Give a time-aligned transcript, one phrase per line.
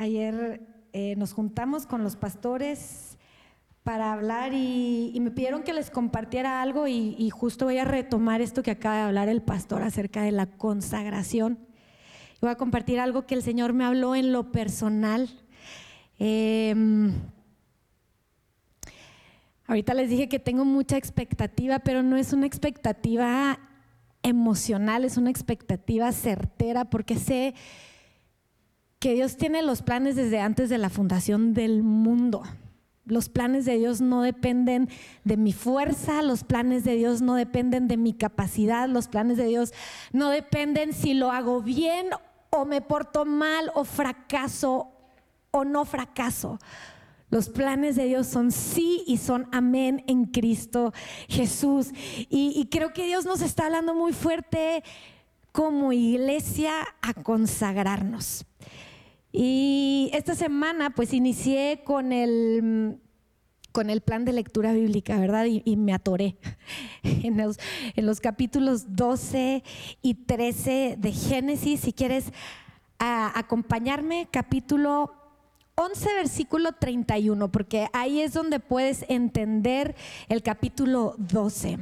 [0.00, 0.62] Ayer
[0.94, 3.18] eh, nos juntamos con los pastores
[3.82, 8.62] para hablar y, me pidieron que les compartiera algo y, justo voy a retomar esto
[8.62, 11.58] que acaba de hablar el pastor acerca de la consagración.
[12.40, 15.28] Voy a compartir algo que el Señor me habló en lo personal.
[16.18, 17.12] Em,
[19.66, 23.60] ahorita les dije que tengo mucha expectativa, pero no es una expectativa
[24.22, 27.54] emocional, es una expectativa certera porque sé
[29.00, 32.42] que Dios tiene los planes desde antes de la fundación del mundo.
[33.06, 34.90] Los planes de Dios no dependen
[35.24, 39.46] de mi fuerza, los planes de Dios no dependen de mi capacidad, los planes de
[39.46, 39.72] Dios
[40.12, 42.10] no dependen si lo hago bien
[42.50, 44.92] o me porto mal o fracaso
[45.50, 46.58] o no fracaso.
[47.30, 50.92] Los planes de Dios son sí y son amén en Cristo
[51.26, 51.90] Jesús.
[52.28, 54.84] Y, creo que Dios nos está hablando muy fuerte
[55.52, 58.44] como iglesia a consagrarnos.
[59.32, 62.98] Y esta semana pues inicié con el,
[63.72, 65.44] con el plan de lectura bíblica, ¿verdad?
[65.46, 66.36] Y, me atoré
[67.02, 67.58] en los,
[67.94, 69.62] en los, capítulos 12
[70.02, 71.80] y 13 de Génesis.
[71.80, 72.32] Si quieres
[72.98, 75.14] acompañarme, capítulo
[75.76, 79.94] 11, versículo 31, porque ahí es donde puedes entender
[80.28, 81.78] el capítulo 12.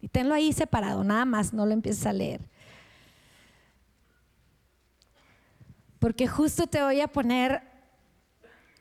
[0.00, 2.40] Y tenlo ahí separado, nada más, no lo empieces a leer.
[5.98, 7.62] Porque justo te voy a poner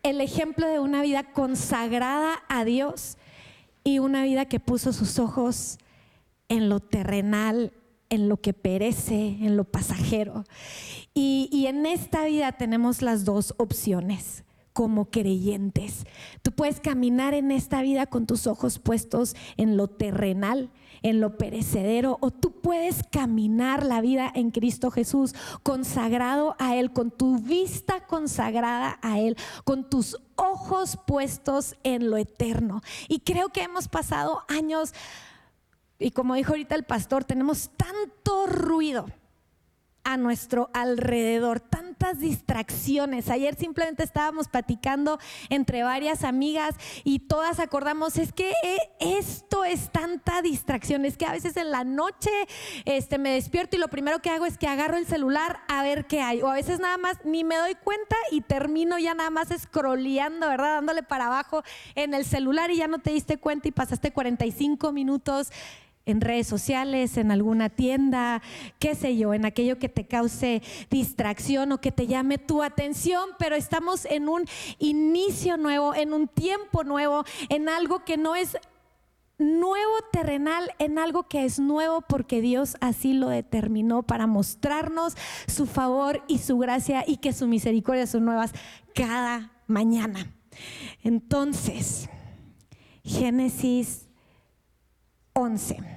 [0.04, 3.18] el ejemplo de una vida consagrada a Dios
[3.84, 5.80] y una vida que puso sus ojos
[6.50, 7.74] en lo terrenal,
[8.10, 10.46] en lo que perece, en lo pasajero.
[11.14, 16.06] Y, en esta vida tenemos las dos opciones como creyentes.
[16.44, 20.70] Tú puedes caminar en esta vida con tus ojos puestos en lo terrenal,
[21.10, 26.92] en lo perecedero, o tú puedes caminar la vida en Cristo Jesús, consagrado a Él,
[26.92, 32.82] con tu vista consagrada a Él, con tus ojos puestos en lo eterno.
[33.08, 34.94] Y creo que hemos pasado años,
[36.00, 39.08] y como dijo ahorita el pastor, tenemos tanto ruido
[40.08, 43.30] a nuestro alrededor, tantas distracciones.
[43.30, 45.20] Ayer simplemente estábamos platicando
[45.50, 51.26] entre varias amigas y todas acordamos, es que eh, esto es tanta distracción, es que
[51.26, 52.30] a veces en la noche
[52.86, 56.08] este, me despierto y lo primero que hago es que agarro el celular a ver
[56.08, 59.30] qué hay, o a veces nada más ni me doy cuenta y termino ya nada
[59.30, 60.76] más scrolleando, ¿verdad?
[60.76, 61.64] Dándole para abajo
[61.96, 65.52] en el celular y ya no te diste cuenta y pasaste 45 minutos
[66.08, 68.42] en redes sociales, en alguna tienda,
[68.80, 73.30] qué sé yo, en aquello que te cause distracción o que te llame tu atención,
[73.38, 74.46] pero estamos en un
[74.80, 78.58] inicio nuevo, en un tiempo nuevo, en algo que no es
[79.40, 85.16] nuevo terrenal en algo que es nuevo porque Dios así lo determinó para mostrarnos
[85.48, 88.52] su favor y su gracia y que su misericordia son nuevas
[88.96, 90.34] cada mañana.
[91.04, 92.10] Entonces,
[93.04, 94.08] Génesis
[95.34, 95.97] 11.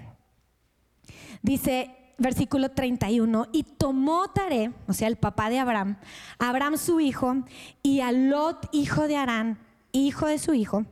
[1.42, 5.96] Dice versículo 31, y tomó Taré, o sea, el papá de Abraham,
[6.38, 7.44] Abraham su hijo,
[7.82, 9.58] y a Lot, hijo de Arán,
[9.92, 10.84] hijo de su hijo,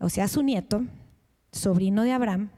[0.00, 0.84] o sea, su nieto,
[1.52, 2.48] sobrino de Abraham,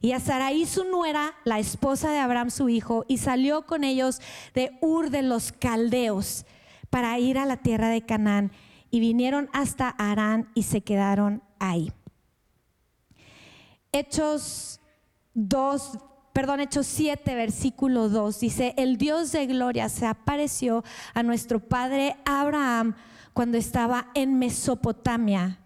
[0.00, 4.20] y a Sarai su nuera, la esposa de Abraham su hijo, y salió con ellos
[4.54, 6.46] de Ur de los Caldeos
[6.88, 8.52] para ir a la tierra de Canaán,
[8.92, 11.92] y vinieron hasta Arán y se quedaron ahí.
[13.90, 14.80] Hechos
[15.36, 15.98] 2,
[16.32, 20.82] perdón, Hechos 7, versículo 2, dice, el Dios de gloria se apareció
[21.12, 22.94] a nuestro padre Abraham
[23.34, 25.60] cuando estaba en Mesopotamia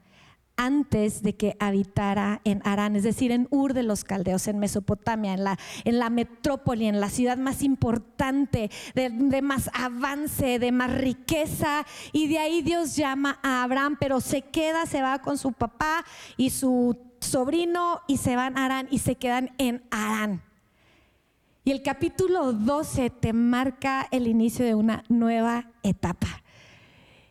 [0.56, 5.32] antes de que habitara en Arán, es decir, en Ur de los Caldeos, en Mesopotamia,
[5.32, 10.70] en la, en la metrópoli, en la ciudad más importante, de, de, más avance, de
[10.70, 11.86] más riqueza.
[12.12, 16.04] Y de ahí Dios llama a Abraham, pero se queda, se va con su papá
[16.36, 20.42] y su sobrino y se van a Arán y se quedan en Arán.
[21.64, 26.42] Y el capítulo 12 te marca el inicio de una nueva etapa.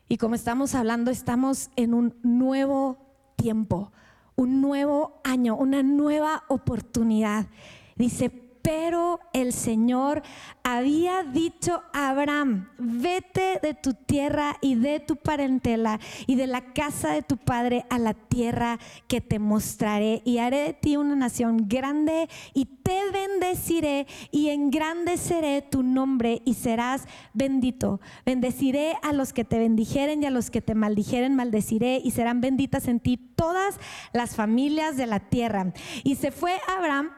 [0.07, 2.97] Y como estamos hablando, estamos en un nuevo
[3.35, 3.91] tiempo,
[4.35, 7.47] un nuevo año, una nueva oportunidad.
[7.95, 10.21] Dice, pero el Señor
[10.63, 16.61] había dicho a Abraham, vete de tu tierra y de tu parentela y de la
[16.73, 18.77] casa de tu padre a la tierra
[19.07, 25.63] que te mostraré y haré de ti una nación grande y te bendeciré y engrandeceré
[25.63, 27.99] tu nombre y serás bendito.
[28.23, 32.39] Bendeciré a los que te bendijeren y a los que te maldijeren maldeciré y serán
[32.39, 33.79] benditas en ti todas
[34.13, 35.73] las familias de la tierra.
[36.03, 37.09] Y se fue Abraham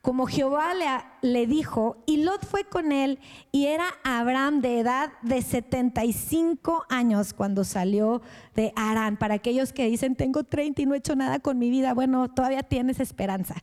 [0.00, 3.18] como Jehová le, le, dijo, y Lot fue con él,
[3.50, 8.22] y era Abraham de edad de 75 años cuando salió
[8.54, 9.16] de Arán.
[9.16, 12.28] Para aquellos que dicen, tengo 30 y no he hecho nada con mi vida, bueno,
[12.28, 13.56] todavía tienes esperanza.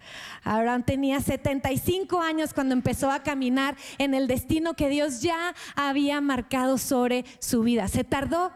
[0.43, 6.19] Abraham tenía 75 años cuando empezó a caminar en el destino que Dios ya había
[6.19, 7.87] marcado sobre su vida.
[7.87, 8.51] Se tardó,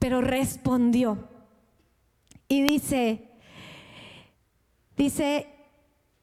[0.00, 1.28] pero respondió.
[2.48, 3.28] Y dice,
[4.96, 5.55] dice,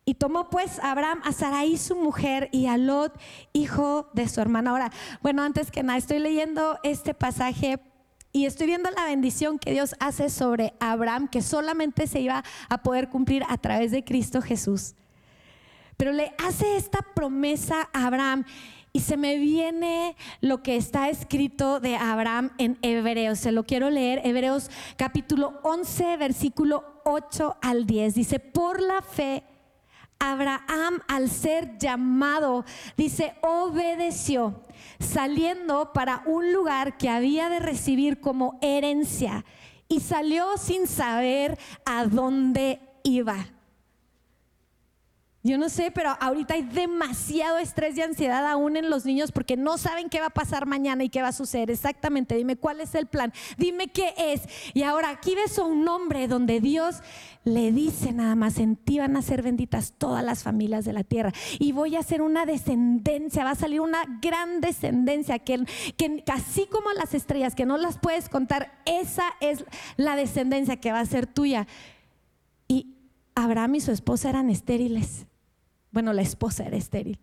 [0.06, 3.14] y tomó pues Abraham a Sarai su mujer y a Lot,
[3.54, 4.72] hijo de su hermana.
[4.72, 4.92] Ahora,
[5.22, 7.80] bueno, antes que nada, estoy leyendo este pasaje
[8.32, 12.84] y estoy viendo la bendición que Dios hace sobre Abraham, que solamente se iba a
[12.84, 14.96] poder cumplir a través de Cristo Jesús.
[15.98, 18.44] Pero le hace esta promesa a Abraham
[18.92, 23.40] y se me viene lo que está escrito de Abraham en Hebreos.
[23.40, 24.22] Se lo quiero leer.
[24.24, 28.16] Hebreos capítulo 11, versículo 8 al 10.
[28.16, 29.44] Dice, por la fe
[30.24, 32.64] Abraham al ser llamado,
[32.96, 34.62] dice, obedeció,
[35.00, 39.44] saliendo para un lugar que había de recibir como herencia
[39.90, 43.53] y salió sin saber a dónde iba.
[45.46, 49.58] Yo no sé, pero ahorita hay demasiado estrés y ansiedad aún en los niños porque
[49.58, 51.70] no saben qué va a pasar mañana y qué va a suceder.
[51.70, 54.44] Exactamente, dime cuál es el plan, dime qué es.
[54.74, 57.02] Y ahora aquí ves un nombre donde Dios
[57.44, 61.04] le dice nada más, en ti van a ser benditas todas las familias de la
[61.04, 61.34] tierra.
[61.60, 65.66] Y voy a hacer una descendencia, va a salir una gran descendencia que,
[65.98, 66.24] que
[66.70, 69.66] como las estrellas, que no las puedes contar, esa es
[69.98, 71.68] la descendencia que va a ser tuya.
[72.70, 72.96] Y
[73.36, 75.26] Abraham y su esposa eran estériles.
[75.94, 77.20] Bueno, la esposa era estéril.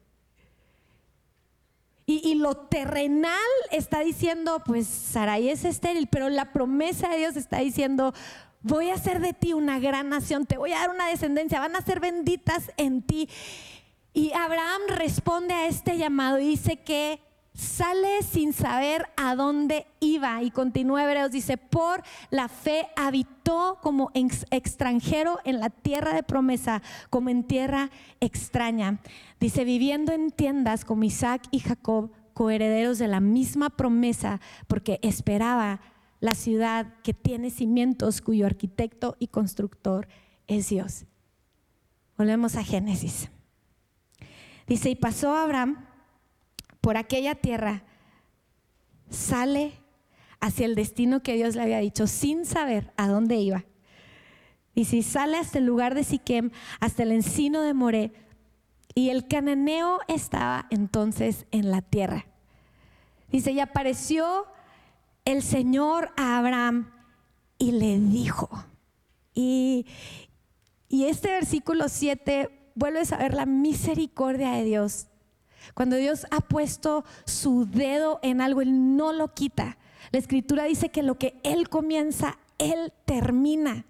[2.06, 3.38] Y, lo terrenal
[3.70, 8.12] está diciendo, pues Sarai es estéril, pero la promesa de Dios está diciendo,
[8.62, 11.76] voy a hacer de ti una gran nación, te voy a dar una descendencia, van
[11.76, 13.28] a ser benditas en ti.
[14.12, 17.20] Y Abraham responde a este llamado y dice que
[17.54, 20.42] sale sin saber a dónde iba.
[20.42, 26.82] Y continúa Hebreos, dice, por la fe habitó como extranjero en la tierra de promesa,
[27.10, 29.00] como en tierra extraña.
[29.38, 35.80] Dice, viviendo en tiendas como Isaac y Jacob, coherederos de la misma promesa, porque esperaba
[36.20, 40.08] la ciudad que tiene cimientos, cuyo arquitecto y constructor
[40.46, 41.06] es Dios.
[42.16, 43.30] Volvemos a Génesis.
[44.66, 45.89] Dice, y pasó Abraham
[46.80, 47.84] por aquella tierra,
[49.10, 49.72] sale
[50.40, 53.64] hacia el destino que Dios le había dicho sin saber a dónde iba.
[54.74, 58.12] Y si sale hasta el lugar de Siquem, hasta el encino de Moré,
[58.94, 62.26] y el cananeo estaba entonces en la tierra.
[63.30, 64.46] Dice, y apareció
[65.24, 66.90] el Señor a Abraham
[67.58, 68.48] y le dijo,
[69.34, 69.86] y,
[70.88, 75.09] y este versículo 7 vuelves a ver la misericordia de Dios
[75.74, 79.78] cuando Dios ha puesto su dedo en algo, Él no lo quita.
[80.10, 83.84] La escritura dice que lo que Él comienza, Él termina.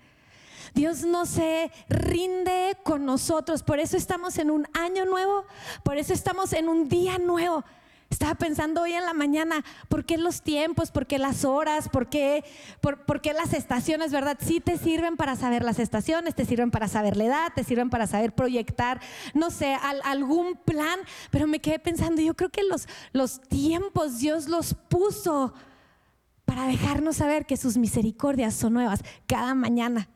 [0.75, 3.63] Dios no se rinde con nosotros.
[3.63, 5.45] Por eso estamos en un año nuevo.
[5.83, 7.65] Por eso estamos en un día nuevo.
[8.11, 10.91] Estaba pensando hoy en la mañana, ¿por qué los tiempos?
[10.91, 11.89] ¿Por qué las horas?
[11.89, 12.45] ¿Por qué,
[12.81, 14.11] por, qué las estaciones?
[14.11, 14.37] ¿Verdad?
[14.41, 17.89] Sí te sirven para saber las estaciones, te sirven para saber la edad, te sirven
[17.89, 19.01] para saber proyectar,
[19.33, 20.99] no sé, algún plan.
[21.31, 25.55] Pero me quedé pensando, yo creo que los, los tiempos Dios los puso
[26.45, 30.09] para dejarnos saber que sus misericordias son nuevas cada mañana.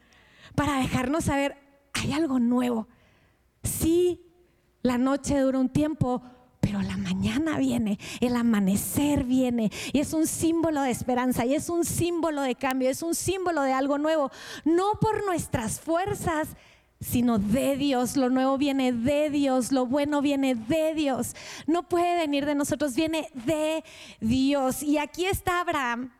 [0.56, 1.56] Para dejarnos saber,
[1.92, 2.88] hay algo nuevo.
[3.62, 4.20] Sí,
[4.82, 6.22] la noche dura un tiempo,
[6.64, 11.68] pero la mañana viene, el amanecer viene y es un símbolo de esperanza y es
[11.68, 14.30] un símbolo de cambio, es un símbolo de algo nuevo,
[14.64, 16.48] no por nuestras fuerzas,
[17.00, 18.16] sino de Dios.
[18.16, 21.36] Lo nuevo viene de Dios, lo bueno viene de Dios.
[21.66, 23.84] No puede venir de nosotros, viene de
[24.20, 24.82] Dios.
[24.82, 26.14] Y aquí está Abraham.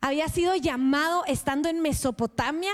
[0.00, 2.70] Había sido llamado estando en Mesopotamia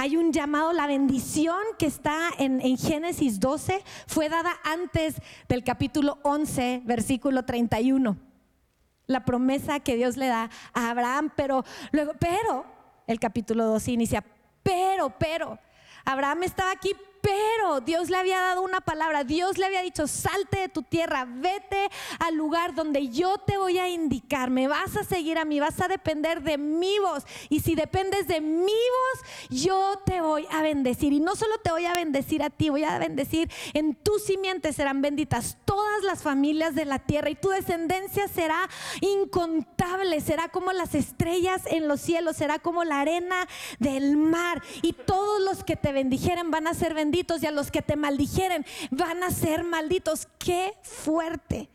[0.00, 5.16] hay un llamado, la bendición que está en, Génesis 12 fue dada antes
[5.46, 8.16] del capítulo 11, versículo 31.
[9.04, 12.64] La promesa que Dios le da a Abraham, pero luego, pero,
[13.06, 14.24] el capítulo 12 inicia,
[14.62, 15.58] pero, pero,
[16.06, 20.60] Abraham estaba aquí, pero Dios le había dado una palabra, Dios le había dicho, salte
[20.60, 25.04] de tu tierra, vete al lugar donde yo te voy a indicar, me vas a
[25.04, 27.24] seguir a mí, vas a depender de mi voz.
[27.48, 31.12] Y si dependes de mi voz, yo te voy a bendecir.
[31.12, 34.72] Y no solo te voy a bendecir a ti, voy a bendecir, en tu simiente
[34.72, 38.68] serán benditas todas las familias de la tierra y tu descendencia será
[39.00, 43.46] incontable, será como las estrellas en los cielos, será como la arena
[43.78, 44.62] del mar.
[44.82, 47.96] Y todos los que te bendijeren van a ser bendecidos y a los que te
[47.96, 50.28] maldijeren van a ser malditos.
[50.38, 51.68] Qué fuerte.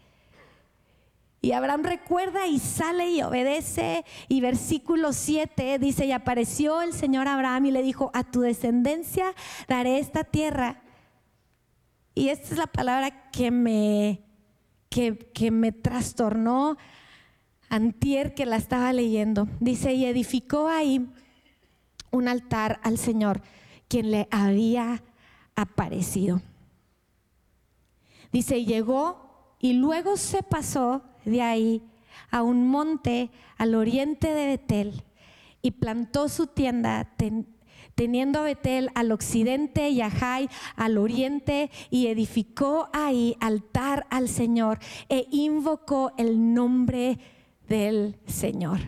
[1.41, 4.03] Y Abraham recuerda y sale y obedece.
[4.27, 9.33] Y versículo 7 dice, y apareció el Señor Abraham y le dijo, a tu descendencia
[9.67, 10.81] daré esta tierra.
[12.15, 14.23] Y esta es la palabra que me,
[14.89, 16.77] que, que me trastornó
[17.69, 19.47] antier que la estaba leyendo.
[19.59, 21.07] Dice, y edificó ahí
[22.09, 23.41] un altar al Señor,
[23.87, 25.03] quien le había
[25.55, 26.41] aparecido.
[28.31, 31.81] Dice, llegó y luego se pasó de ahí
[32.29, 35.03] a un monte al oriente de Betel
[35.61, 37.15] y plantó su tienda
[37.95, 44.27] teniendo a Betel al occidente y a Jai al oriente y edificó ahí altar al
[44.27, 47.17] Señor e invocó el nombre
[47.67, 48.79] del Señor.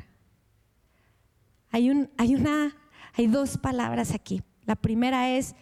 [1.71, 2.75] Hay, un, hay, una,
[3.13, 4.41] hay dos palabras aquí.
[4.65, 5.55] La primera es,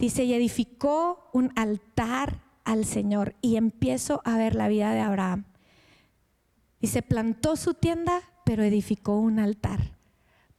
[0.00, 3.36] dice, y edificó un altar al Señor.
[3.40, 5.44] Y empiezo a ver la vida de Abraham.
[6.80, 9.99] Dice, plantó su tienda, pero edificó un altar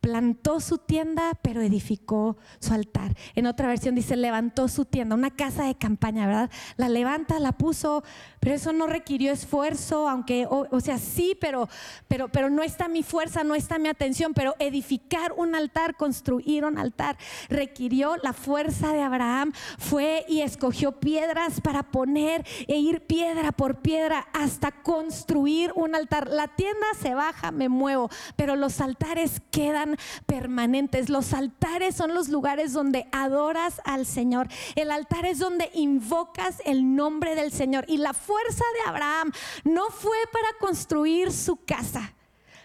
[0.01, 3.15] plantó su tienda, pero edificó su altar.
[3.35, 6.51] En otra versión dice, levantó su tienda, una casa de campaña, ¿verdad?
[6.75, 8.03] La levanta, la puso,
[8.39, 11.69] pero eso no requirió esfuerzo, aunque, o, sea, sí, pero,
[12.07, 16.65] pero, pero no está mi fuerza, no está mi atención, pero edificar un altar, construir
[16.65, 17.17] un altar,
[17.47, 23.81] requirió la fuerza de Abraham, fue y escogió piedras para poner e ir piedra por
[23.81, 26.27] piedra hasta construir un altar.
[26.27, 29.90] La tienda se baja, me muevo, pero los altares quedan
[30.25, 31.09] permanentes.
[31.09, 34.47] Los altares son los lugares donde adoras al Señor.
[34.75, 37.85] El altar es donde invocas el nombre del Señor.
[37.87, 39.31] Y la fuerza de Abraham
[39.63, 42.13] no fue para construir su casa,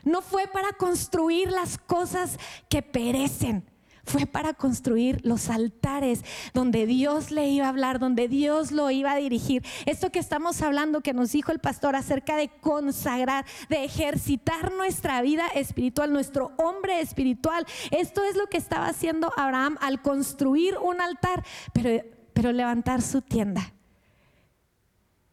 [0.04, 3.75] no fue para construir las cosas que perecen
[4.06, 9.12] fue para construir los altares donde Dios le iba a hablar, donde Dios lo iba
[9.12, 9.64] a dirigir.
[9.84, 15.20] Esto que estamos hablando, que nos dijo el pastor acerca de consagrar, de ejercitar nuestra
[15.22, 17.66] vida espiritual, nuestro hombre espiritual.
[17.90, 23.22] Esto es lo que estaba haciendo Abraham al construir un altar, pero, pero levantar su
[23.22, 23.72] tienda.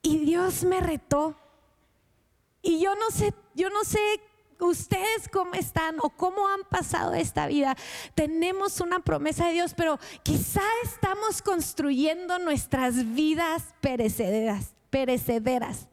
[0.01, 1.35] Y Dios me retó.
[2.61, 3.99] Y yo no sé, yo no sé
[4.67, 7.75] ustedes cómo están o cómo han pasado esta vida.
[8.15, 15.87] Tenemos una promesa de Dios, pero quizá estamos construyendo nuestras vidas perecederas, perecederas.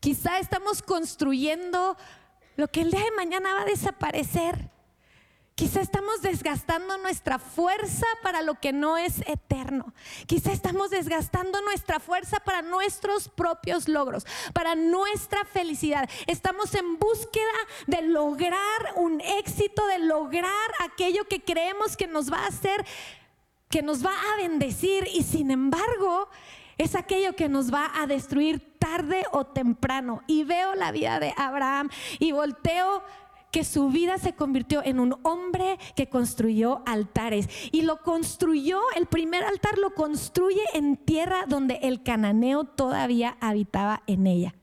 [0.00, 1.96] Quizá estamos construyendo
[2.56, 4.70] lo que el día de mañana va a desaparecer.
[5.56, 9.94] Quizá estamos desgastando nuestra fuerza para lo que no es eterno.
[10.26, 16.10] Quizá estamos desgastando nuestra fuerza para nuestros propios logros, para nuestra felicidad.
[16.26, 18.58] Estamos en búsqueda de lograr
[18.96, 20.52] un éxito, de lograr
[20.84, 22.84] aquello que creemos que nos va a hacer,
[23.70, 26.28] que nos va a bendecir y sin embargo
[26.76, 30.22] es aquello que nos va a destruir tarde o temprano.
[30.26, 33.02] Y veo la vida de Abraham y volteo
[33.50, 37.48] que su vida se convirtió en un hombre que construyó altares.
[37.72, 44.02] Y lo construyó, el primer altar lo construye en tierra donde el cananeo todavía habitaba
[44.06, 44.54] en ella.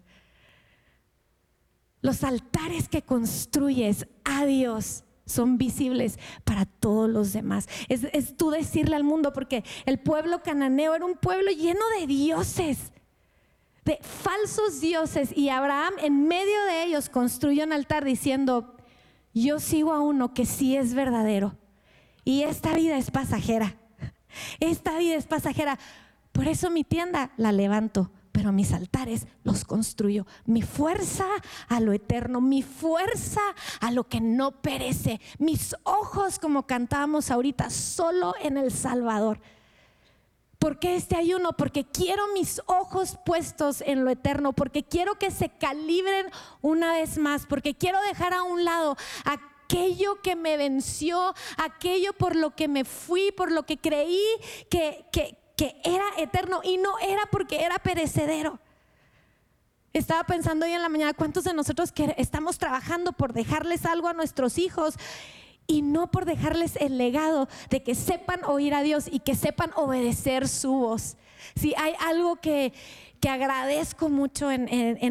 [2.02, 7.68] Los altares que construyes a Dios son visibles para todos los demás.
[7.88, 12.08] Es, es, tú decirle al mundo, porque el pueblo cananeo era un pueblo lleno de
[12.08, 12.93] dioses,
[13.86, 18.76] de falsos dioses, y Abraham en medio de ellos construyó un altar diciendo,
[19.34, 21.58] yo sigo a uno que sí es verdadero.
[22.24, 23.76] Y esta vida es pasajera.
[24.60, 25.78] Esta vida es pasajera.
[26.32, 30.26] Por eso mi tienda la levanto, pero mis altares los construyo.
[30.46, 31.28] Mi fuerza
[31.68, 33.42] a lo eterno, mi fuerza
[33.82, 35.20] a lo que no perece.
[35.38, 39.40] Mis ojos, como cantábamos ahorita, solo en el Salvador.
[40.64, 41.52] ¿Por qué este ayuno?
[41.52, 46.28] Porque quiero mis ojos puestos en lo eterno, porque quiero que se calibren
[46.62, 52.38] una vez más, porque quiero dejar a un lado aquello que me venció, aquello por
[52.38, 54.24] lo que me fui, por lo que creí
[54.70, 58.58] que, que, que era eterno y no era porque era perecedero.
[59.92, 64.08] Estaba pensando hoy en la mañana, ¿cuántos de nosotros que estamos trabajando por dejarles algo
[64.08, 64.96] a nuestros hijos?
[65.68, 69.72] Y no por dejarles el legado de que sepan oír a Dios y que sepan
[69.76, 71.18] obedecer su voz.
[71.56, 72.74] Si hay algo que,
[73.24, 74.68] que agradezco mucho en,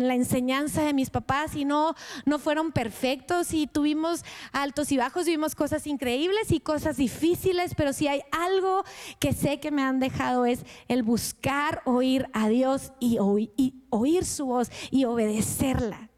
[0.07, 1.95] la enseñanza de mis papás y no,
[2.27, 7.95] no fueron perfectos y tuvimos altos y bajos, vimos cosas increíbles y cosas difíciles, pero
[7.95, 8.85] si hay algo
[9.19, 14.45] que sé que me han dejado es el buscar oír a Dios y oír su
[14.45, 16.11] voz y obedecerla.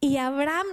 [0.00, 0.66] Y Abraham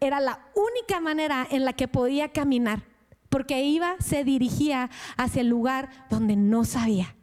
[0.00, 2.90] era la única manera en la que podía caminar
[3.30, 7.14] porque iba, se dirigía hacia el lugar donde no sabía,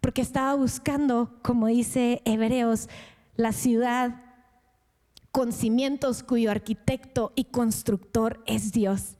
[0.00, 2.88] porque estaba buscando, como dice Hebreos,
[3.36, 4.22] la ciudad
[5.32, 9.16] con cimientos cuyo arquitecto y constructor es Dios.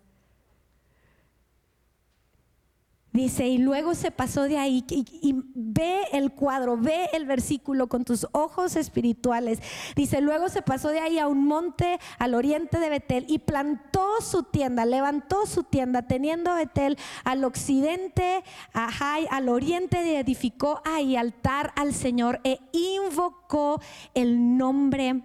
[3.14, 8.04] Dice, y luego se pasó de ahí y, ve el cuadro, ve el versículo con
[8.04, 9.60] tus ojos espirituales.
[9.94, 14.20] Dice, luego se pasó de ahí a un monte al oriente de Betel y plantó
[14.20, 18.42] su tienda, levantó su tienda, teniendo Betel al occidente,
[18.72, 18.90] a
[19.30, 23.80] al oriente, y edificó ahí altar al Señor e invocó
[24.14, 25.22] el nombre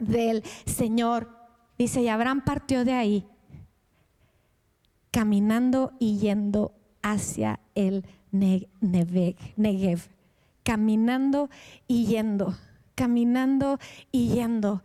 [0.00, 1.28] del Señor.
[1.78, 3.28] Dice, y Abraham partió de ahí
[5.12, 10.08] caminando y yendo hacia el Negev,
[10.62, 11.50] caminando
[11.86, 12.56] y yendo,
[12.94, 13.78] caminando
[14.12, 14.82] y yendo.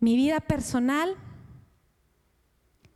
[0.00, 1.16] Mi vida personal,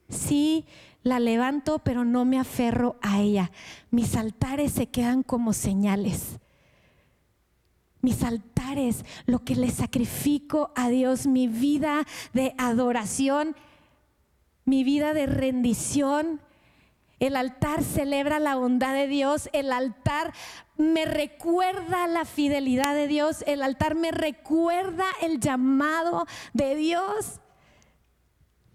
[0.08, 0.66] sí
[1.02, 3.50] la levanto, pero no me aferro a ella.
[3.90, 6.38] Mis altares se quedan como señales.
[8.02, 13.56] Mis altares, lo que le sacrifico a Dios, mi vida de adoración,
[14.64, 16.40] mi vida de rendición,
[17.20, 20.32] el altar celebra la bondad de Dios, el altar
[20.76, 27.40] me recuerda la fidelidad de Dios, el altar me recuerda el llamado de Dios.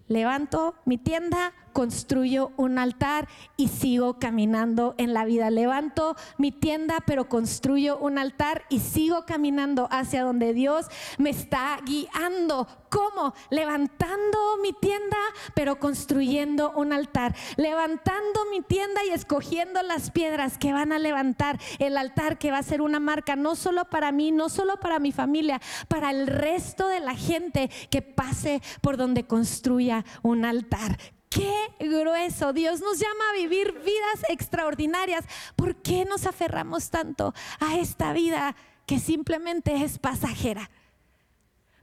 [0.06, 3.28] Levanto mi tienda, construyo un altar
[3.58, 5.50] y sigo caminando en la vida.
[5.50, 10.86] Levanto mi tienda, pero construyo un altar y sigo caminando hacia donde Dios
[11.18, 12.66] me está guiando.
[12.88, 13.34] ¿Cómo?
[13.50, 15.18] Levantando mi tienda,
[15.54, 17.36] pero construyendo un altar.
[17.58, 22.56] Levantando mi tienda y escogiendo las piedras que van a levantar el altar que va
[22.58, 26.26] a ser una marca no solo para mí, no solo para mi familia, para el
[26.26, 30.96] resto de la gente que pase por donde construya un altar.
[31.36, 32.54] Qué grueso.
[32.54, 35.26] Dios nos llama a vivir vidas extraordinarias.
[35.54, 40.70] ¿Por qué nos aferramos tanto a esta vida que simplemente es pasajera?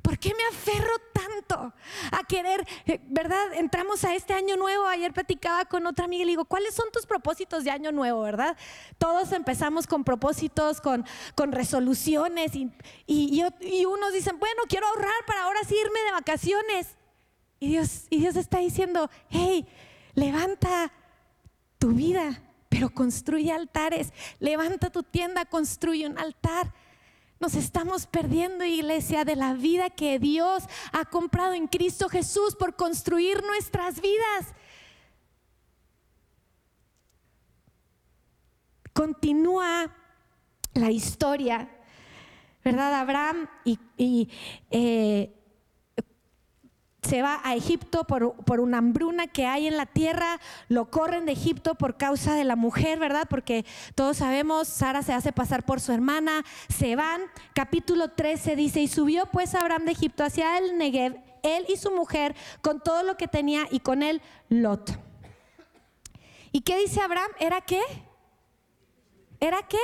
[0.01, 1.71] ¿Por qué me aferro tanto
[2.11, 3.53] a querer, eh, verdad?
[3.53, 4.87] Entramos a este año nuevo.
[4.87, 8.21] Ayer platicaba con otra amiga y le digo, ¿cuáles son tus propósitos de año nuevo,
[8.23, 8.57] verdad?
[8.97, 12.71] Todos empezamos con propósitos, con, con resoluciones y,
[13.05, 16.97] y, y unos dicen, bueno, quiero ahorrar para ahora sí irme de vacaciones.
[17.63, 19.65] Y Dios, y Dios está diciendo, hey,
[20.15, 20.91] levanta
[21.79, 24.11] tu vida, pero construye altares.
[24.41, 26.73] Levanta tu tienda, construye un altar.
[27.39, 32.75] Nos estamos perdiendo, iglesia, de la vida que Dios ha comprado en Cristo Jesús por
[32.75, 34.53] construir nuestras vidas.
[38.91, 39.95] Continúa
[40.73, 41.69] la historia,
[42.61, 42.93] ¿verdad?
[42.95, 44.29] Abraham y,
[44.69, 45.39] eh,
[47.13, 51.33] se va a Egipto por, una hambruna que hay en la tierra, lo corren de
[51.33, 53.27] Egipto por causa de la mujer, ¿verdad?
[53.29, 57.21] Porque todos sabemos, Sara se hace pasar por su hermana, se van.
[57.53, 61.91] Capítulo 13 dice, y subió pues Abraham de Egipto hacia el Negev, él y su
[61.91, 64.97] mujer, con todo lo que tenía y con él Lot.
[66.51, 67.29] ¿Y qué dice Abraham?
[67.39, 67.83] ¿Era qué?
[69.39, 69.77] ¿Era qué?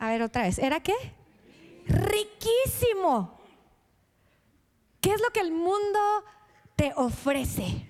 [0.00, 0.96] A ver otra vez, ¿era qué?
[1.86, 3.39] Riquísimo.
[5.00, 5.98] ¿Qué es lo que el mundo
[6.76, 7.86] te ofrece?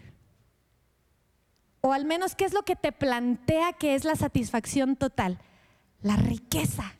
[1.80, 5.38] O al menos, ¿qué es lo que te plantea que es la satisfacción total?
[6.02, 6.94] La riqueza.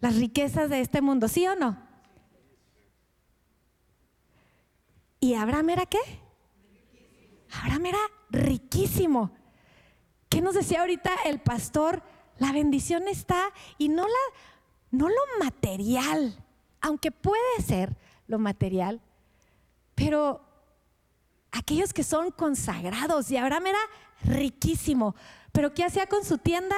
[0.00, 1.76] Las riquezas de este mundo, ¿sí o no?
[5.20, 5.98] ¿Y Abraham era qué?
[7.50, 7.98] Abraham era
[8.30, 9.32] riquísimo.
[10.30, 12.02] ¿Qué nos decía ahorita el pastor?
[12.38, 14.50] La bendición está y no la
[14.90, 16.44] no lo material,
[16.80, 19.00] aunque puede ser lo material,
[20.00, 20.40] pero
[21.52, 23.78] aquellos que son consagrados, y Abraham era
[24.22, 25.14] riquísimo,
[25.52, 26.74] pero ¿qué hacía con su tienda?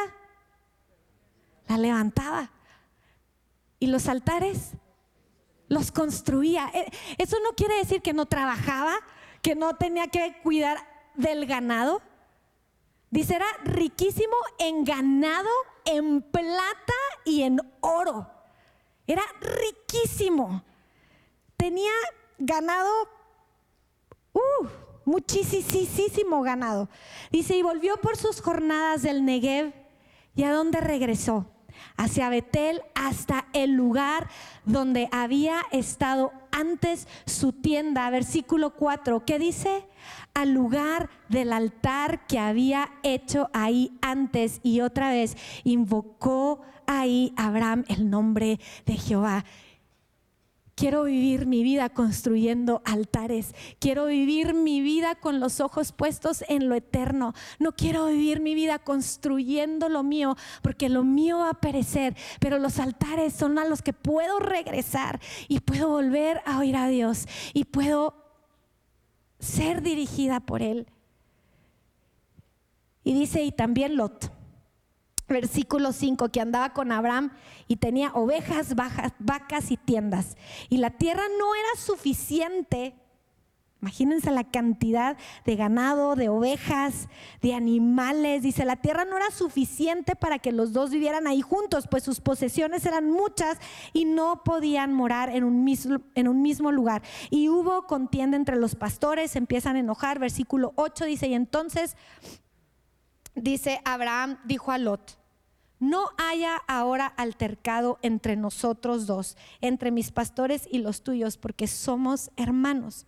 [1.68, 2.50] La levantaba.
[3.78, 4.72] ¿Y los altares?
[5.68, 6.68] Los construía.
[6.74, 8.92] Eh, eso no quiere decir que no trabajaba,
[9.40, 10.78] que no tenía que cuidar
[11.14, 12.02] del ganado.
[13.10, 15.48] Dice, era riquísimo en ganado,
[15.84, 16.92] en plata
[17.24, 18.28] y en oro.
[19.06, 20.64] Era riquísimo.
[21.56, 21.92] Tenía
[22.46, 22.90] ganado,
[24.32, 24.66] uh,
[25.04, 26.88] muchísimo ganado.
[27.30, 29.72] Dice, y volvió por sus jornadas del Negev.
[30.34, 31.46] ¿Y a dónde regresó?
[31.96, 34.28] Hacia Betel, hasta el lugar
[34.64, 38.08] donde había estado antes su tienda.
[38.10, 39.86] Versículo 4, ¿qué dice?
[40.34, 44.60] Al lugar del altar que había hecho ahí antes.
[44.62, 49.44] Y otra vez invocó ahí Abraham el nombre de Jehová.
[50.82, 53.54] Quiero vivir mi vida construyendo altares.
[53.78, 57.34] Quiero vivir mi vida con los ojos puestos en lo eterno.
[57.60, 62.58] No quiero vivir mi vida construyendo lo mío, porque lo mío va a perecer, pero
[62.58, 67.28] los altares son a los que puedo regresar y puedo volver a oír a Dios
[67.54, 68.16] y puedo
[69.38, 70.88] ser dirigida por Él.
[73.04, 74.41] Y dice, y también Lot
[75.28, 77.32] versículo 5, que andaba con Abraham
[77.68, 78.74] y tenía ovejas,
[79.18, 80.36] vacas y tiendas.
[80.68, 82.94] Y la tierra no era suficiente.
[83.80, 87.08] Imagínense la cantidad de ganado, de ovejas,
[87.40, 88.42] de animales.
[88.42, 92.20] Dice, la tierra no era suficiente para que los dos vivieran ahí juntos, pues sus
[92.20, 93.58] posesiones eran muchas
[93.92, 97.02] y no podían morar en un mismo, en un mismo lugar.
[97.28, 100.20] Y hubo contienda entre los pastores, empiezan a enojar.
[100.20, 101.96] Versículo 8 dice, y entonces
[103.34, 105.18] dice Abraham, dijo a Lot,
[105.78, 112.30] no haya ahora altercado entre nosotros dos, entre mis pastores y los tuyos, porque somos
[112.36, 113.06] hermanos.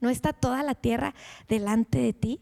[0.00, 1.14] ¿No está toda la tierra
[1.48, 2.40] delante de ti?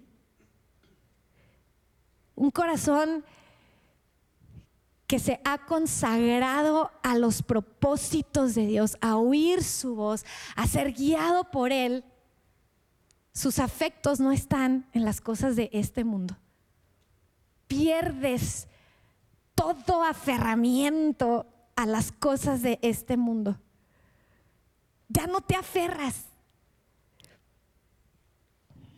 [2.35, 3.25] Un corazón
[5.07, 10.25] que se ha consagrado a los propósitos de Dios, a oír su voz,
[10.57, 12.03] a ser guiado por Él,
[13.35, 16.38] sus afectos no están en las cosas de este mundo.
[17.73, 18.69] Pierdes
[19.55, 23.59] todo aferramiento a las cosas de este mundo.
[25.09, 26.27] Ya no te aferras.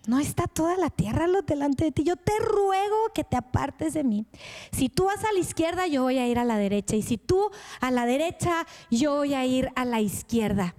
[0.09, 2.03] No está toda la tierra delante de ti.
[2.03, 4.27] Yo te ruego que te apartes de mí.
[4.73, 6.97] Si tú vas a la izquierda, yo voy a ir a la derecha.
[6.97, 10.75] Y si tú a la derecha, yo voy a ir a la izquierda.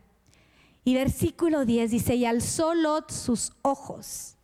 [0.84, 4.36] Y versículo 10 dice, y alzó Lot sus ojos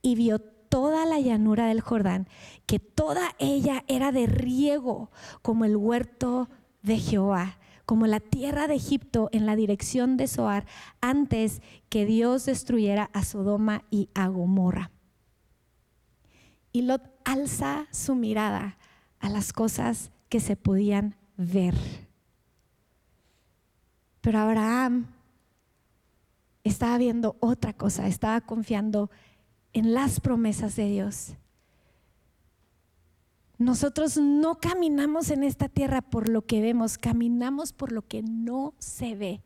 [0.00, 2.26] y vio toda la llanura del Jordán,
[2.64, 5.10] que toda ella era de riego,
[5.42, 6.48] como el huerto
[6.80, 10.64] de Jehová, como la tierra de Egipto en la dirección de Zoar,
[11.02, 14.90] antes que Dios destruyera a Sodoma y a Gomorra.
[16.72, 18.78] Y Lot alza su mirada
[19.20, 21.74] a las cosas que se podían ver.
[24.22, 25.08] Pero Abraham
[26.64, 29.22] estaba viendo otra cosa, estaba confiando en
[29.74, 31.34] las promesas de Dios.
[33.58, 38.74] Nosotros no caminamos en esta tierra por lo que vemos, caminamos por lo que no
[38.78, 39.40] se ve.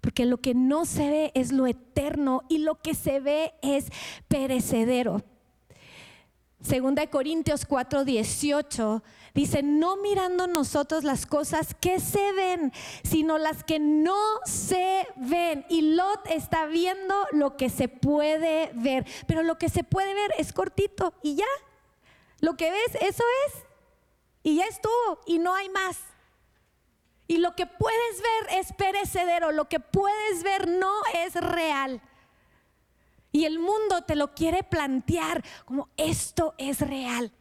[0.00, 3.86] Porque lo que no se ve es lo eterno y lo que se ve es
[4.28, 5.22] perecedero.
[6.60, 9.02] Segunda de Corintios 4:18
[9.36, 12.72] dice, no mirando nosotros las cosas que se ven,
[13.04, 15.64] sino las que no se ven.
[15.68, 20.32] Y Lot está viendo lo que se puede ver, pero lo que se puede ver
[20.38, 21.44] es cortito y ya.
[22.40, 23.62] Lo que ves, eso es.
[24.42, 25.98] Y ya estuvo y no hay más.
[27.28, 32.00] Y lo que puedes ver es perecedero, lo que puedes ver no es real.
[33.32, 37.32] Y el mundo te lo quiere plantear como esto es real.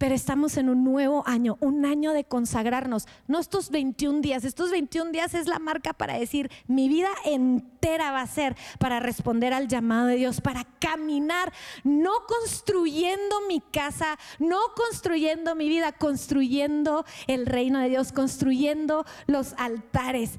[0.00, 3.06] Pero estamos en un nuevo año, un año de consagrarnos.
[3.28, 8.10] No estos 21 días, estos 21 días es la marca para decir, mi vida entera
[8.10, 11.52] va a ser para responder al llamado de Dios, para caminar,
[11.84, 19.52] no construyendo mi casa, no construyendo mi vida, construyendo el reino de Dios, construyendo los
[19.58, 20.38] altares.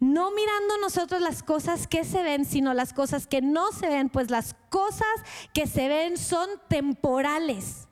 [0.00, 4.10] No mirando nosotros las cosas que se ven, sino las cosas que no se ven,
[4.10, 5.08] pues las cosas
[5.54, 7.85] que se ven son temporales.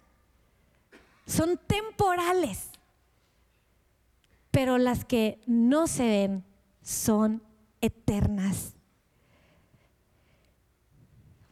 [1.26, 2.70] Son temporales.
[4.50, 6.44] Pero las que no se ven
[6.82, 7.42] son
[7.80, 8.74] eternas.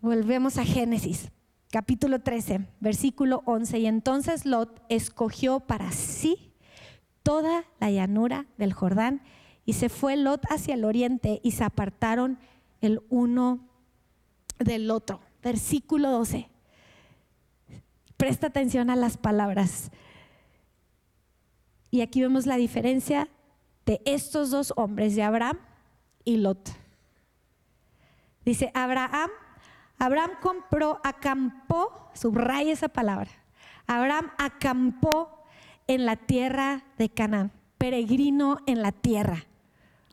[0.01, 1.31] Volvemos a Génesis,
[1.71, 3.79] capítulo 13, versículo 11.
[3.79, 6.53] Y entonces Lot escogió para sí
[7.23, 9.23] toda la llanura del Jordán
[9.65, 12.39] y se fue Lot hacia el oriente y se apartaron
[12.81, 13.69] el uno
[14.59, 15.21] del otro.
[15.43, 16.49] Versículo 12.
[18.23, 19.91] Presta atención a las palabras.
[21.91, 23.29] Y aquí vemos la diferencia
[23.85, 25.59] de estos dos hombres, de Abraham
[26.23, 26.71] y Lot.
[28.45, 29.29] Dice, Abraham,
[29.99, 33.29] Abraham compró, acampó, subraya esa palabra.
[33.89, 35.43] Abraham acampó
[35.89, 39.47] en la tierra de Canaán, peregrino en la tierra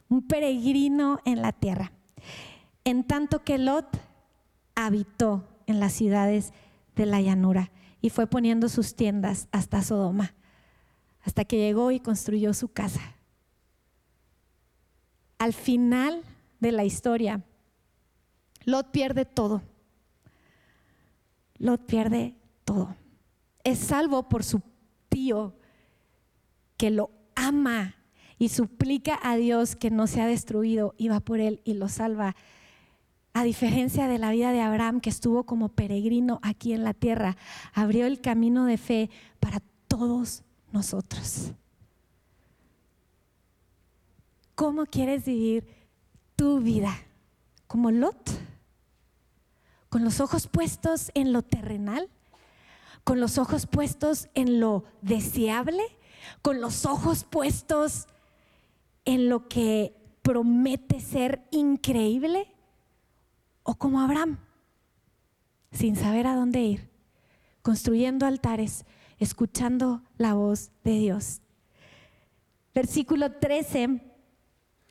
[0.10, 1.92] un peregrino en la tierra.
[2.86, 3.86] En tanto que Lot
[4.74, 6.54] habitó en las ciudades
[6.96, 7.70] de la llanura
[8.02, 10.34] y fue poniendo sus tiendas hasta Sodoma,
[11.24, 13.16] hasta que llegó y construyó su casa.
[15.38, 16.24] Al final
[16.60, 17.44] de la historia,
[18.66, 19.62] Lot pierde todo.
[21.58, 22.36] Lot pierde
[22.66, 22.96] todo.
[23.64, 24.62] Es salvo por su
[25.10, 25.56] tío
[26.78, 27.96] que lo ama
[28.38, 32.36] y suplica a Dios que no sea destruido y va por él y lo salva.
[33.34, 37.38] A diferencia de la vida de Abraham, que estuvo como peregrino aquí en la tierra,
[37.74, 41.52] abrió el camino de fe para todos nosotros.
[44.56, 45.66] ¿Cómo quieres vivir
[46.36, 46.94] tu vida?
[47.68, 48.30] ¿Como Lot?
[49.90, 52.10] ¿Con los ojos puestos en lo terrenal?
[53.04, 55.84] ¿Con los ojos puestos en lo deseable?
[56.42, 58.08] ¿Con los ojos puestos
[59.06, 62.54] en lo que promete ser increíble?
[63.70, 64.40] ¿O como Abraham?
[65.72, 66.90] Sin saber a dónde ir,
[67.62, 68.84] construyendo altares,
[69.20, 71.42] escuchando la voz de Dios.
[72.74, 74.02] Versículo 13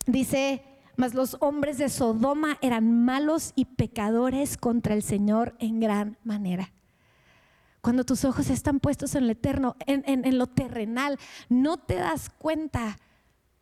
[0.07, 0.63] Dice,
[0.95, 6.73] mas los hombres de Sodoma eran malos y pecadores contra el Señor en gran manera.
[7.81, 12.97] Cuando tus ojos están puestos en lo eterno, en, lo terrenal, no te das cuenta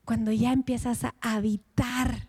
[0.05, 2.25] cuando ya empiezas a habitar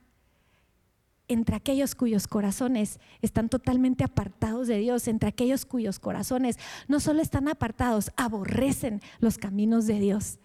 [1.27, 7.21] entre aquellos cuyos corazones están totalmente apartados de Dios, entre aquellos cuyos corazones no solo
[7.21, 10.39] están apartados, aborrecen los caminos de Dios.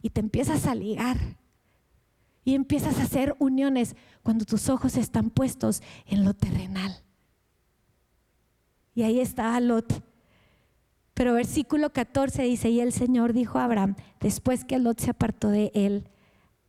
[0.00, 1.18] Y te empiezas a ligar
[2.44, 7.02] y empiezas a hacer uniones cuando tus ojos están puestos en lo terrenal.
[8.94, 10.04] Y ahí estaba Lot.
[11.14, 15.48] Pero versículo 14 dice, y el Señor dijo a Abraham, después que Lot se apartó
[15.48, 16.08] de él,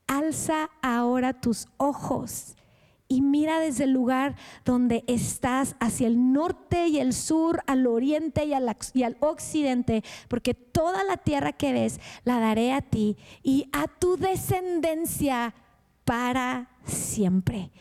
[0.07, 2.55] alza ahora tus ojos
[3.13, 8.43] y mira desde el lugar donde estás hacia el norte y el sur, al oriente
[8.45, 8.75] y al,
[9.19, 15.53] occidente, porque toda la tierra que ves la daré a ti y a tu descendencia
[16.05, 17.71] para siempre.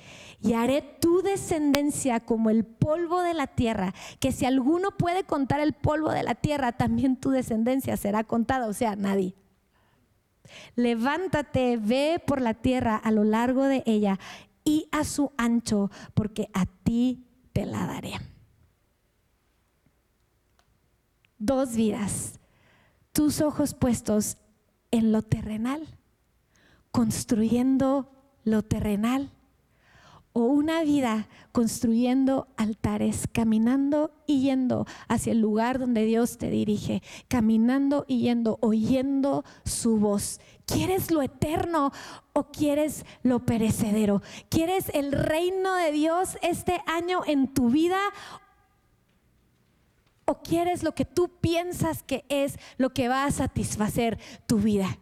[0.43, 5.61] Y haré tu descendencia como el polvo de la tierra, que si alguno puede contar
[5.61, 9.35] el polvo de la tierra, también tu descendencia será contada, o sea, nadie.
[10.75, 14.19] Levántate, ve por la tierra a lo largo de ella
[14.65, 18.15] y a su ancho, porque a ti te la daré.
[21.39, 22.39] Dos vidas,
[23.13, 24.39] tus ojos puestos
[24.91, 25.99] en lo terrenal
[26.93, 28.11] construyendo
[28.45, 29.33] lo terrenal
[30.33, 37.03] o una vida construyendo altares, caminando y yendo hacia el lugar donde Dios te dirige,
[37.29, 40.41] caminando y yendo, oyendo su voz.
[40.65, 41.93] ¿Quieres lo eterno
[42.33, 44.23] o quieres lo perecedero?
[44.49, 48.01] ¿Quieres el reino de Dios este año en tu vida
[50.25, 54.99] o quieres lo que tú piensas que es lo que va a satisfacer tu vida?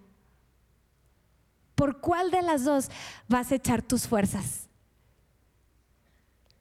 [1.77, 2.91] ¿Por cuál de las dos
[3.29, 4.70] vas a echar tus fuerzas?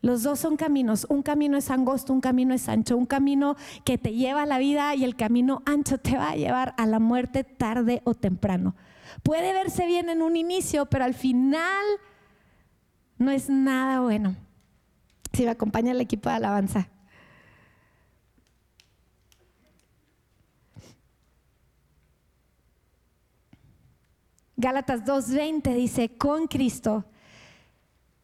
[0.01, 1.05] Los dos son caminos.
[1.09, 2.95] Un camino es angosto, un camino es ancho.
[2.95, 6.35] Un camino que te lleva a la vida y el camino ancho te va a
[6.35, 8.75] llevar a la muerte tarde o temprano.
[9.23, 11.85] Puede verse bien en un inicio, pero al final
[13.17, 14.35] no es nada bueno.
[15.33, 16.89] Si me acompaña el equipo de alabanza.
[24.55, 27.05] Gálatas 2.20 dice, con Cristo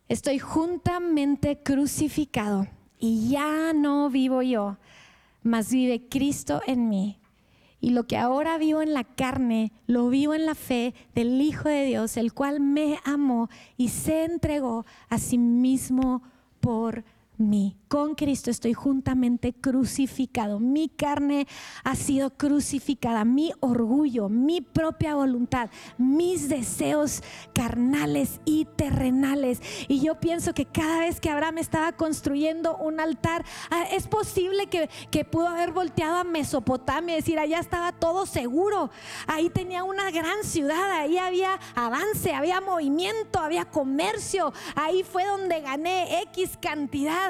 [0.07, 2.67] estoy juntamente crucificado
[2.99, 4.77] y ya no vivo yo,
[5.43, 7.17] mas vive Cristo en mí.
[7.81, 11.69] Y lo que ahora vivo en la carne, lo vivo en la fe del Hijo
[11.69, 16.23] de Dios, el cual me amó y se entregó a sí mismo
[16.61, 17.14] por mí.
[17.87, 20.59] Con Cristo estoy juntamente crucificado.
[20.59, 21.47] Mi carne
[21.83, 23.25] ha sido crucificada.
[23.25, 29.61] Mi orgullo, mi propia voluntad, mis deseos carnales y terrenales.
[29.87, 34.67] Y yo pienso que cada vez que Abraham estaba construyendo un altar, ah, es posible
[34.67, 38.89] que, que pudo haber volteado a Mesopotamia y decir, allá estaba todo seguro.
[39.27, 44.53] Ahí tenía una gran ciudad, ahí había avance, había movimiento, había comercio.
[44.75, 47.24] Ahí fue donde gané X cantidad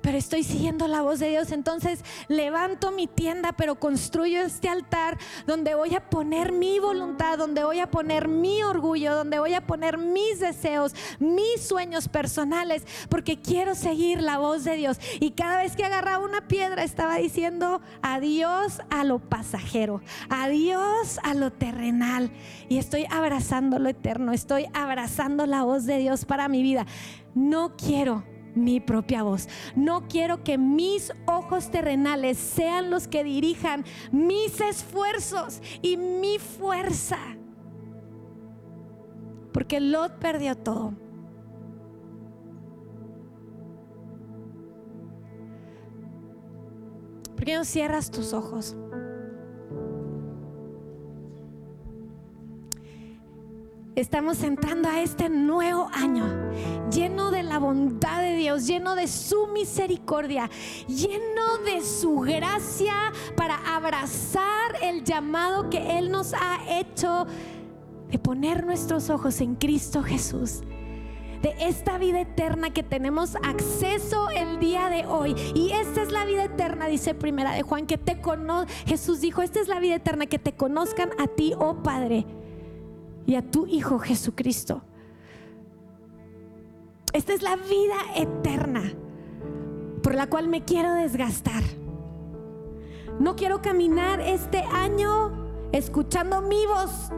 [0.00, 1.52] pero estoy siguiendo la voz de Dios.
[1.52, 7.64] Entonces levanto mi tienda, pero construyo este altar donde voy a poner mi voluntad, donde
[7.64, 13.40] voy a poner mi orgullo, donde voy a poner mis deseos, mis sueños personales, porque
[13.40, 14.98] quiero seguir la voz de Dios.
[15.20, 21.34] Y cada vez que agarraba una piedra estaba diciendo adiós a lo pasajero, adiós a
[21.34, 22.30] lo terrenal.
[22.68, 26.86] Y estoy abrazando lo eterno, estoy abrazando la voz de Dios para mi vida.
[27.34, 29.48] No quiero mi propia voz.
[29.76, 37.18] No quiero que mis ojos terrenales sean los que dirijan mis esfuerzos y mi fuerza.
[39.52, 40.94] Porque Lot perdió todo.
[47.34, 48.76] ¿Por qué no cierras tus ojos?
[54.00, 56.24] Estamos entrando a este nuevo año
[56.90, 60.48] lleno de la bondad de Dios, lleno de su misericordia,
[60.88, 67.26] lleno de su gracia para abrazar el llamado que Él nos ha hecho
[68.10, 70.62] de poner nuestros ojos en Cristo Jesús
[71.42, 75.34] de esta vida eterna que tenemos acceso el día de hoy.
[75.54, 78.72] Y esta es la vida eterna, dice primera de Juan, que te conoce.
[78.86, 82.26] Jesús dijo, esta es la vida eterna, que te conozcan a ti, oh Padre,
[83.26, 84.82] y a tu Hijo Jesucristo.
[87.12, 88.92] Esta es la vida eterna
[90.02, 91.62] por la cual me quiero desgastar.
[93.18, 97.10] No quiero caminar este año escuchando mi voz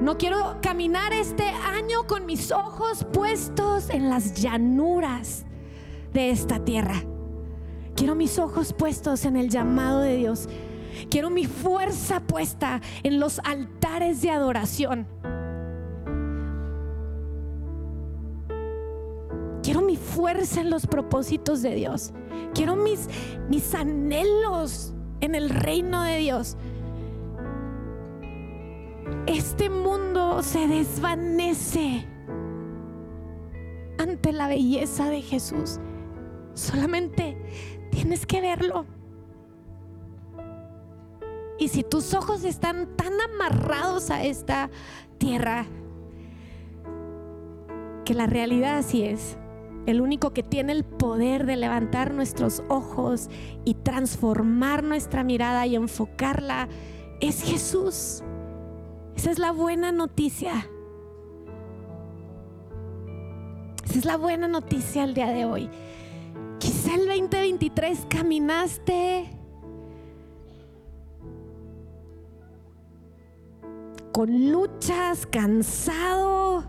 [0.00, 5.44] no quiero caminar este año con mis ojos puestos en las llanuras
[6.14, 7.04] de esta tierra.
[7.94, 10.48] Quiero mis ojos puestos en el llamado de Dios.
[11.10, 15.06] Quiero mi fuerza puesta en los altares de adoración.
[19.62, 22.12] Quiero mi fuerza en los propósitos de Dios.
[22.54, 23.08] Quiero mis,
[23.48, 26.56] mis anhelos en el reino de Dios
[29.26, 32.04] este mundo se desvanece
[33.98, 35.78] ante la belleza de Jesús.
[36.54, 37.36] Solamente
[37.90, 38.86] tienes que verlo.
[41.60, 44.70] Y si tus ojos están tan amarrados a esta
[45.18, 45.66] tierra,
[48.06, 49.36] que la realidad así es,
[49.84, 53.28] el único que tiene el poder de levantar nuestros ojos
[53.66, 56.66] y transformar nuestra mirada y enfocarla
[57.20, 58.22] es Jesús.
[59.14, 60.66] Esa es la buena noticia.
[63.84, 65.68] Esa es la buena noticia el día de hoy.
[66.58, 69.39] Quizá el 2023 caminaste
[74.12, 76.64] con luchas, cansado,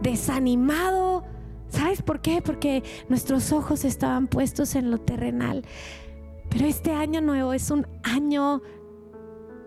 [0.00, 1.24] desanimado.
[1.68, 2.42] ¿Sabes por qué?
[2.42, 5.64] Porque nuestros ojos estaban puestos en lo terrenal.
[6.50, 8.62] Pero este año nuevo es un año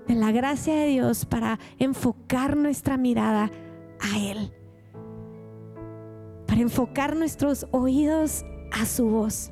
[0.08, 3.50] de la gracia de Dios para enfocar nuestra mirada
[4.00, 4.54] a Él,
[6.46, 9.52] para enfocar nuestros oídos a su voz.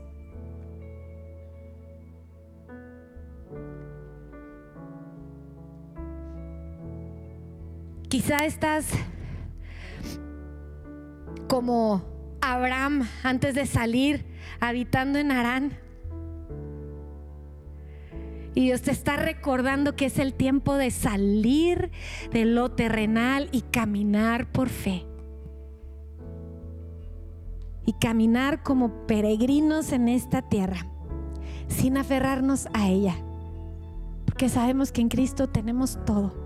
[8.14, 8.86] Quizá estás
[11.48, 12.04] como
[12.42, 14.24] Abraham antes de salir
[14.60, 15.72] habitando en Arán
[18.54, 21.90] y Dios te está recordando que es el tiempo de salir
[22.32, 25.08] de lo terrenal y caminar por fe.
[27.88, 30.86] Y caminar como peregrinos en esta tierra,
[31.68, 33.16] sin aferrarnos a ella.
[34.26, 36.43] Porque sabemos que en Cristo tenemos todo.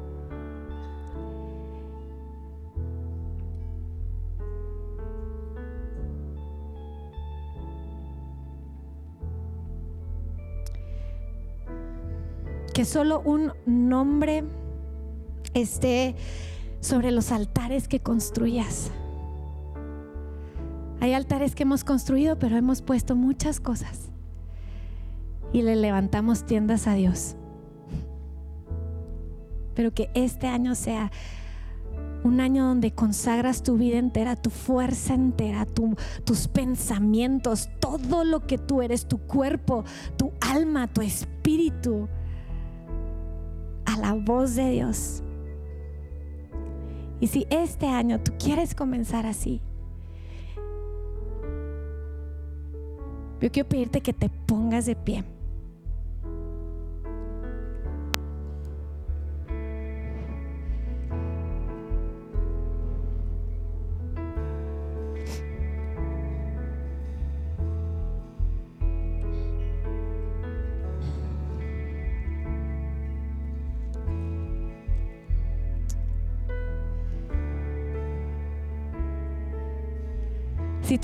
[12.78, 14.44] Que solo un nombre
[15.56, 16.14] esté
[16.80, 18.92] sobre los altares que construyas.
[21.00, 24.12] Hay altares que hemos construido, pero hemos puesto muchas cosas
[25.54, 27.36] y le levantamos tiendas a Dios.
[29.74, 31.12] Pero que este año sea
[32.24, 38.60] un año donde consagras tu vida entera, tu fuerza entera, tus pensamientos, todo lo que
[38.60, 39.84] tú eres, tu cuerpo,
[40.16, 42.08] tu alma, tu espíritu
[43.98, 45.24] la voz de Dios.
[47.20, 49.62] Y si este año tú quieres comenzar así,
[53.42, 55.24] yo quiero pedirte que te pongas de pie.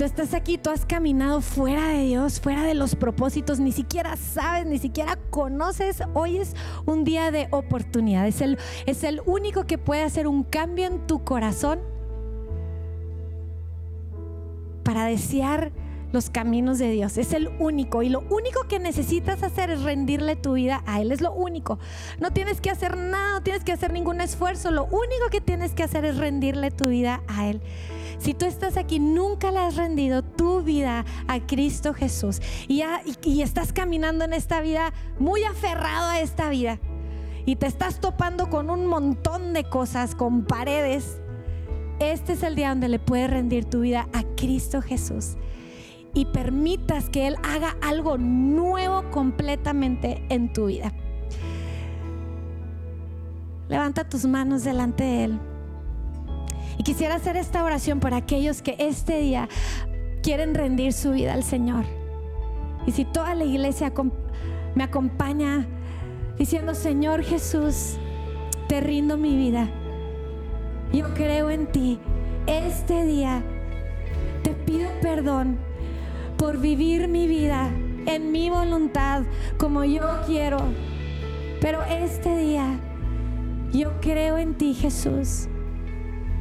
[0.04, 4.18] Tú estás aquí, tú has caminado fuera de Dios, fuera de los propósitos, ni siquiera
[4.18, 8.28] sabes, ni siquiera conoces, hoy es un día de oportunidad.
[8.28, 11.80] Es el, es el único que puede hacer un cambio en tu corazón
[14.84, 15.72] para desear
[16.14, 17.18] los caminos de Dios.
[17.18, 18.04] Es el único.
[18.04, 21.12] Y lo único que necesitas hacer es rendirle tu vida a Él.
[21.12, 21.80] Es lo único.
[22.20, 24.72] No tienes que hacer nada, no tienes que hacer ningún esfuerzo.
[24.72, 27.62] Lo único que tienes que hacer es rendirle tu vida a Él.
[28.20, 32.84] Si tú estás aquí, nunca le has rendido tu vida a Cristo Jesús y,
[33.24, 36.80] y estás caminando en esta vida muy aferrado a esta vida
[37.46, 41.20] y te estás topando con un montón de cosas, con paredes,
[42.00, 45.36] este es el día donde le puedes rendir tu vida a Cristo Jesús
[46.14, 50.94] y permitas que Él haga algo nuevo completamente en tu vida.
[53.70, 55.40] Levanta tus manos delante de Él.
[56.78, 59.50] Y quisiera hacer esta oración por aquellos que este día
[60.22, 61.86] quieren rendir su vida al Señor.
[62.86, 63.92] Y si toda la iglesia
[64.76, 65.66] me acompaña
[66.38, 67.98] diciendo, Señor Jesús,
[68.68, 69.70] te rindo mi vida.
[70.92, 72.00] Yo creo en ti.
[72.46, 73.42] Este día
[74.44, 75.73] te pido perdón
[76.38, 77.70] por vivir mi vida
[78.06, 79.24] en mi voluntad
[79.58, 80.58] como yo quiero.
[81.62, 82.80] Pero este día
[83.72, 85.48] yo creo en ti, Jesús.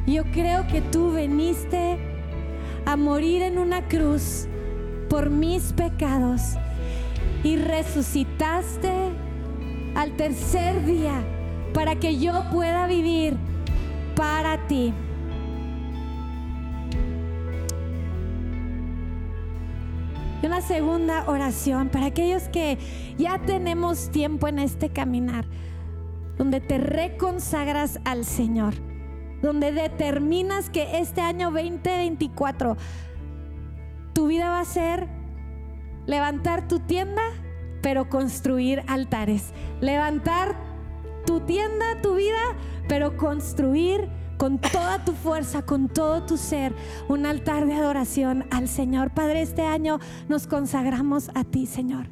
[0.05, 1.97] Yo creo que tú viniste
[2.85, 4.47] a morir en una cruz
[5.09, 6.41] por mis pecados
[7.43, 8.91] y resucitaste
[9.95, 11.23] al tercer día
[11.73, 13.35] para que yo pueda vivir
[14.15, 14.93] para ti.
[20.43, 22.77] Y una segunda oración para aquellos que
[23.17, 25.45] ya tenemos tiempo en este caminar,
[26.37, 28.75] donde te reconsagras al Señor
[29.43, 32.77] donde determinas que este año 2024
[34.13, 35.09] tu vida va a ser
[36.05, 37.21] levantar tu tienda,
[37.81, 39.53] pero construir altares.
[39.81, 40.55] Levantar
[41.25, 42.39] tu tienda, tu vida,
[42.87, 46.73] pero construir con toda tu fuerza, con todo tu ser,
[47.07, 49.11] un altar de adoración al Señor.
[49.11, 52.07] Padre, este año nos consagramos a ti, Señor.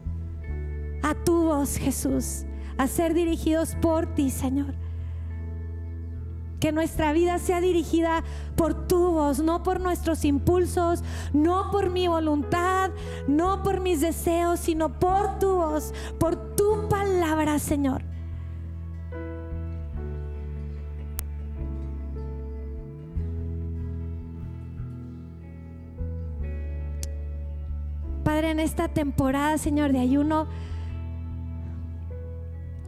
[1.03, 2.45] A tu voz, Jesús.
[2.77, 4.75] A ser dirigidos por ti, Señor.
[6.59, 8.23] Que nuestra vida sea dirigida
[8.55, 11.03] por tu voz, no por nuestros impulsos,
[11.33, 12.91] no por mi voluntad,
[13.27, 18.10] no por mis deseos, sino por tu voz, por tu palabra, Señor.
[28.43, 30.47] En esta temporada, Señor, de ayuno,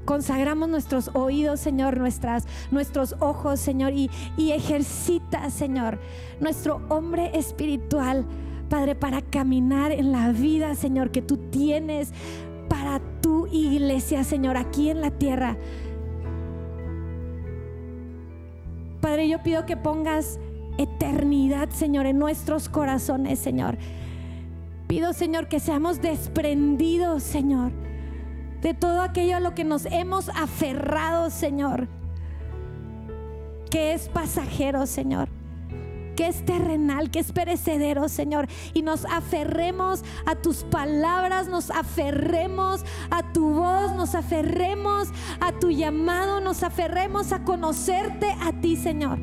[0.05, 5.97] Consagramos nuestros oídos, Señor, nuestras, nuestros ojos, Señor, y ejercita, Señor,
[6.41, 8.25] nuestro hombre espiritual,
[8.69, 12.11] Padre, para caminar en la vida, Señor, que tú tienes
[12.67, 15.55] para tu iglesia, Señor, aquí en la tierra.
[18.99, 20.37] Padre, yo pido que pongas
[20.77, 23.77] eternidad, Señor, en nuestros corazones, Señor.
[24.93, 27.71] Pido, Señor, que seamos desprendidos, Señor
[28.61, 31.87] de todo aquello a lo que nos hemos aferrado, Señor,
[33.71, 35.29] que es pasajero, Señor
[36.15, 38.47] que es terrenal, que es perecedero, Señor.
[38.75, 45.07] Y nos aferremos a tus palabras, nos aferremos a tu voz, nos aferremos
[45.39, 49.17] a tu llamado, nos aferremos a conocerte a ti, Señor.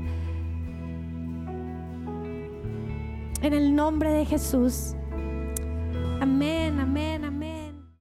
[3.41, 4.97] En el nombre de Jesús.
[6.21, 7.30] Amén, amén.